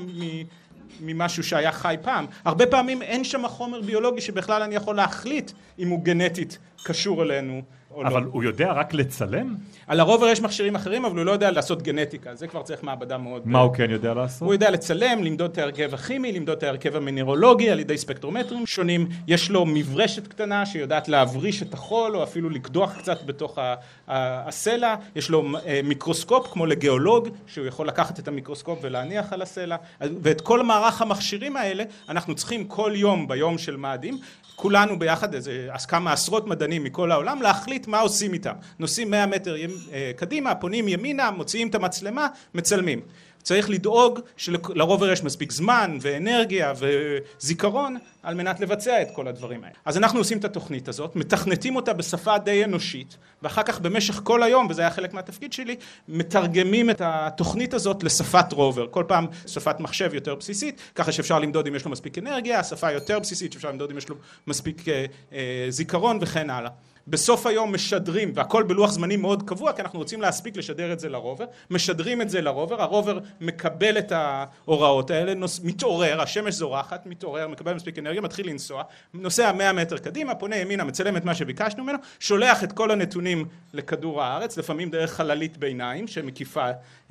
[1.01, 2.25] ממשהו שהיה חי פעם.
[2.45, 7.61] הרבה פעמים אין שם חומר ביולוגי שבכלל אני יכול להחליט אם הוא גנטית קשור אלינו
[7.97, 8.09] או לא.
[8.09, 9.55] אבל הוא יודע רק לצלם?
[9.87, 13.17] על הרובר יש מכשירים אחרים, אבל הוא לא יודע לעשות גנטיקה, זה כבר צריך מעבדה
[13.17, 13.41] מאוד...
[13.45, 14.41] מה הוא כן יודע לעשות?
[14.41, 19.07] הוא יודע לצלם, למדוד את ההרכב הכימי, למדוד את ההרכב המינרולוגי על ידי ספקטרומטרים שונים,
[19.27, 23.59] יש לו מברשת קטנה שיודעת להבריש את החול או אפילו לקדוח קצת בתוך
[24.07, 29.75] הסלע, יש לו אה, מיקרוסקופ כמו לגיאולוג שהוא יכול לקחת את המיקרוסקופ ולהניח על הסלע
[30.01, 34.19] ואת כל מערך המכשירים האלה אנחנו צריכים כל יום ביום של מאדים
[34.59, 38.53] כולנו ביחד, איזה אז כמה עשרות מדענים מכל העולם, להחליט מה עושים איתם.
[38.79, 39.55] נוסעים 100 מטר
[39.93, 43.01] אה, קדימה, פונים ימינה, מוציאים את המצלמה, מצלמים.
[43.47, 49.75] צריך לדאוג שלרובר יש מספיק זמן ואנרגיה וזיכרון על מנת לבצע את כל הדברים האלה.
[49.85, 54.43] אז אנחנו עושים את התוכנית הזאת, מתכנתים אותה בשפה די אנושית, ואחר כך במשך כל
[54.43, 55.75] היום, וזה היה חלק מהתפקיד שלי,
[56.07, 58.87] מתרגמים את התוכנית הזאת לשפת רובר.
[58.91, 62.91] כל פעם שפת מחשב יותר בסיסית, ככה שאפשר למדוד אם יש לו מספיק אנרגיה, שפה
[62.91, 64.15] יותר בסיסית שאפשר למדוד אם יש לו
[64.47, 66.71] מספיק אה, אה, זיכרון וכן הלאה.
[67.07, 71.09] בסוף היום משדרים, והכל בלוח זמנים מאוד קבוע, כי אנחנו רוצים להספיק לשדר את זה
[71.09, 77.47] לרובר, משדרים את זה לרובר, הרובר מקבל את ההוראות האלה, נוס, מתעורר, השמש זורחת, מתעורר,
[77.47, 81.83] מקבל מספיק אנרגיה, מתחיל לנסוע, נוסע 100 מטר קדימה, פונה ימינה, מצלם את מה שביקשנו
[81.83, 86.69] ממנו, שולח את כל הנתונים לכדור הארץ, לפעמים דרך חללית ביניים שמקיפה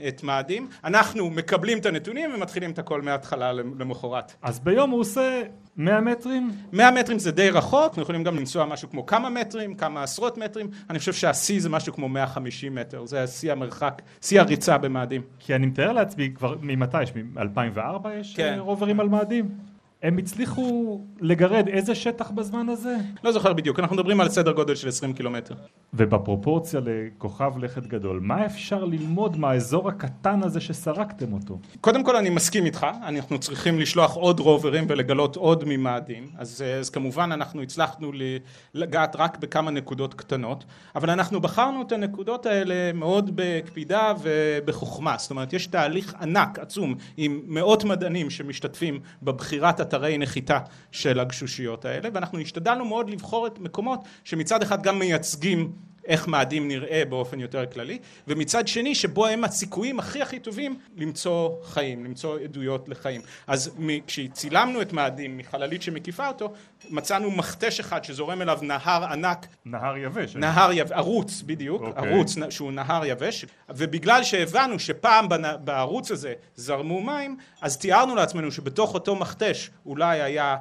[0.09, 4.33] את מאדים, אנחנו מקבלים את הנתונים ומתחילים את הכל מההתחלה למחרת.
[4.43, 5.43] אז ביום הוא עושה
[5.77, 6.51] 100 מטרים?
[6.73, 10.39] 100 מטרים זה די רחוק, אנחנו יכולים גם לנסוע משהו כמו כמה מטרים, כמה עשרות
[10.39, 15.23] מטרים, אני חושב שהשיא זה משהו כמו 150 מטר, זה שיא המרחק, שיא הריצה במאדים.
[15.39, 17.13] כי אני מתאר לעצמי, כבר ממתי יש?
[17.15, 18.55] מ-2004 יש כן.
[18.55, 19.76] אה, רוברים על מאדים?
[20.07, 22.97] הם הצליחו לגרד איזה שטח בזמן הזה?
[23.25, 25.55] לא זוכר בדיוק, אנחנו מדברים על סדר גודל של 20 קילומטר.
[25.95, 31.59] ובפרופורציה לכוכב לכת גדול, מה אפשר ללמוד מהאזור הקטן הזה שסרקתם אותו?
[31.81, 36.91] קודם כל אני מסכים איתך, אנחנו צריכים לשלוח עוד רוברים ולגלות עוד ממאדים, אז, אז
[36.91, 38.13] כמובן אנחנו הצלחנו
[38.75, 40.65] לגעת רק בכמה נקודות קטנות,
[40.95, 46.95] אבל אנחנו בחרנו את הנקודות האלה מאוד בקפידה ובחוכמה, זאת אומרת יש תהליך ענק, עצום,
[47.17, 50.59] עם מאות מדענים שמשתתפים בבחירת אתרי נחיתה
[50.93, 55.73] של הגשושיות האלה, ואנחנו השתדלנו מאוד לבחור את מקומות שמצד אחד גם מייצגים
[56.07, 61.51] איך מאדים נראה באופן יותר כללי, ומצד שני שבו הם הסיכויים הכי הכי טובים למצוא
[61.65, 63.21] חיים, למצוא עדויות לחיים.
[63.47, 63.71] אז
[64.07, 66.53] כשצילמנו את מאדים מחללית שמקיפה אותו,
[66.91, 70.37] מצאנו מכתש אחד שזורם אליו נהר ענק, נהר יבש.
[70.37, 70.93] נהר יב...
[70.93, 72.13] ערוץ בדיוק, אוקיי.
[72.13, 78.53] ערוץ שהוא נהר יבש, ובגלל שהבנו שפעם בנ- בערוץ הזה זרמו מים, אז תיארנו לעצמנו
[78.53, 80.57] שבתוך אותו מכתש אולי היה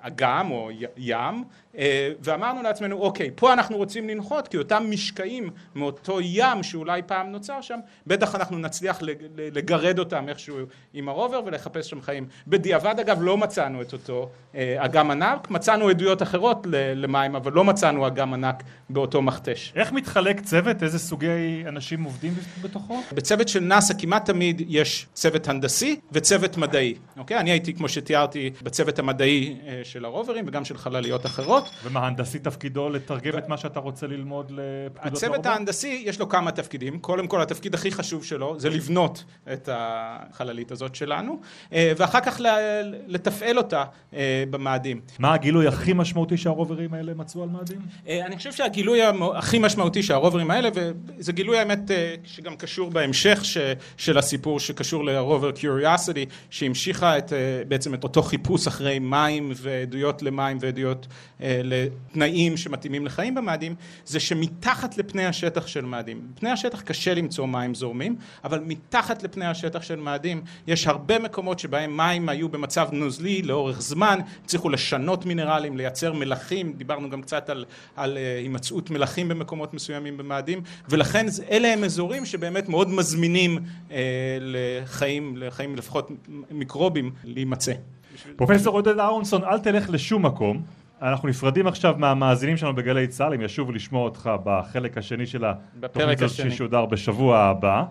[0.00, 1.44] אגם או ים,
[1.78, 7.30] אה, ואמרנו לעצמנו אוקיי, פה אנחנו רוצים לנחות כי אותם משקעים מאותו ים שאולי פעם
[7.32, 8.98] נוצר שם, בטח אנחנו נצליח
[9.36, 10.58] לגרד אותם איכשהו
[10.94, 12.26] עם הרובר ולחפש שם חיים.
[12.46, 17.64] בדיעבד אגב לא מצאנו את אותו אה, אגם ענק, מצאנו עדויות אחרות למים, אבל לא
[17.64, 19.72] מצאנו אגם ענק באותו מכתש.
[19.76, 20.82] איך מתחלק צוות?
[20.82, 23.02] איזה סוגי אנשים עובדים בתוכו?
[23.12, 27.38] בצוות של נאס"א כמעט תמיד יש צוות הנדסי וצוות מדעי, אוקיי?
[27.38, 31.70] אני הייתי, כמו שתיארתי, בצוות המדעי אה, של הרוברים וגם של חלליות אחרות.
[31.84, 35.46] ומה, הנדסי תפקידו לתרגם את מה שאתה רוצה ללמוד לפקודות הצוות לרובוט?
[35.46, 40.72] ההנדסי יש לו כמה תפקידים, קודם כל התפקיד הכי חשוב שלו זה לבנות את החללית
[40.72, 41.40] הזאת שלנו,
[41.72, 42.40] אה, ואחר כך
[43.06, 45.00] לתפעל אותה אה, במאדים.
[45.18, 47.80] מה הגילוי הכי משמעותי שהרוברים האלה מצאו על מאדים?
[48.06, 49.00] אני חושב שהגילוי
[49.34, 51.90] הכי משמעותי שהרוברים האלה, וזה גילוי האמת
[52.24, 53.42] שגם קשור בהמשך
[53.96, 57.32] של הסיפור שקשור לרובר Curiosity, שהמשיכה את,
[57.68, 61.06] בעצם את אותו חיפוש אחרי מים ועדויות למים ועדויות
[61.40, 67.46] אה, לתנאים שמתאימים לחיים במאדים, זה שמתחת לפני השטח של מאדים, פני השטח קשה למצוא
[67.46, 72.88] מים זורמים, אבל מתחת לפני השטח של מאדים יש הרבה מקומות שבהם מים היו במצב
[72.92, 77.64] נוזלי לאורך זמן, הצליחו לשנות מינרלים, לייצר מלחים, דיברנו גם קצת על,
[77.96, 83.92] על uh, הימצאות מלחים במקומות מסוימים במאדים, ולכן אלה הם אזורים שבאמת מאוד מזמינים uh,
[84.40, 86.10] לחיים, לחיים לפחות
[86.50, 87.72] מיקרובים להימצא.
[88.36, 90.62] פרופסור עודד אהרונסון, אל תלך לשום מקום.
[91.02, 96.22] אנחנו נפרדים עכשיו מהמאזינים שלנו בגלי צה"ל, הם ישובו לשמוע אותך בחלק השני של התוכנית
[96.22, 96.36] הזאת.
[96.36, 97.84] שישודר בשבוע הבא.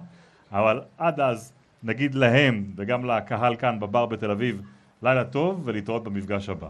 [0.51, 4.61] אבל עד אז, נגיד להם וגם לקהל כאן בבר בתל אביב,
[5.03, 6.67] לילה טוב ולהתראות במפגש הבא.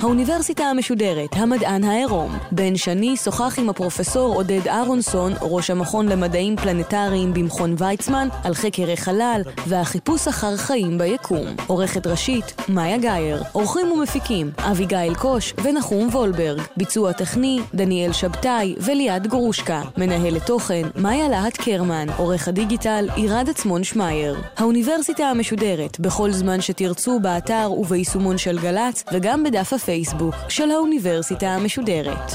[0.00, 2.38] האוניברסיטה המשודרת, המדען העירום.
[2.52, 8.90] בן שני שוחח עם הפרופסור עודד אהרונסון, ראש המכון למדעים פלנטריים במכון ויצמן, על חקר
[8.92, 11.46] החלל והחיפוש אחר חיים ביקום.
[11.66, 13.42] עורכת ראשית, מאיה גאייר.
[13.52, 16.60] עורכים ומפיקים, אביגיל קוש ונחום וולברג.
[16.76, 19.82] ביצוע טכני, דניאל שבתאי וליעד גרושקה.
[19.96, 22.06] מנהלת תוכן, מאיה להט קרמן.
[22.16, 24.36] עורך הדיגיטל, עירד עצמון שמייר.
[24.56, 32.32] האוניברסיטה המשודרת, בכל זמן שתרצו, באתר וביישומון של גל"צ, וגם בדף הפייסבוק של האוניברסיטה המשודרת.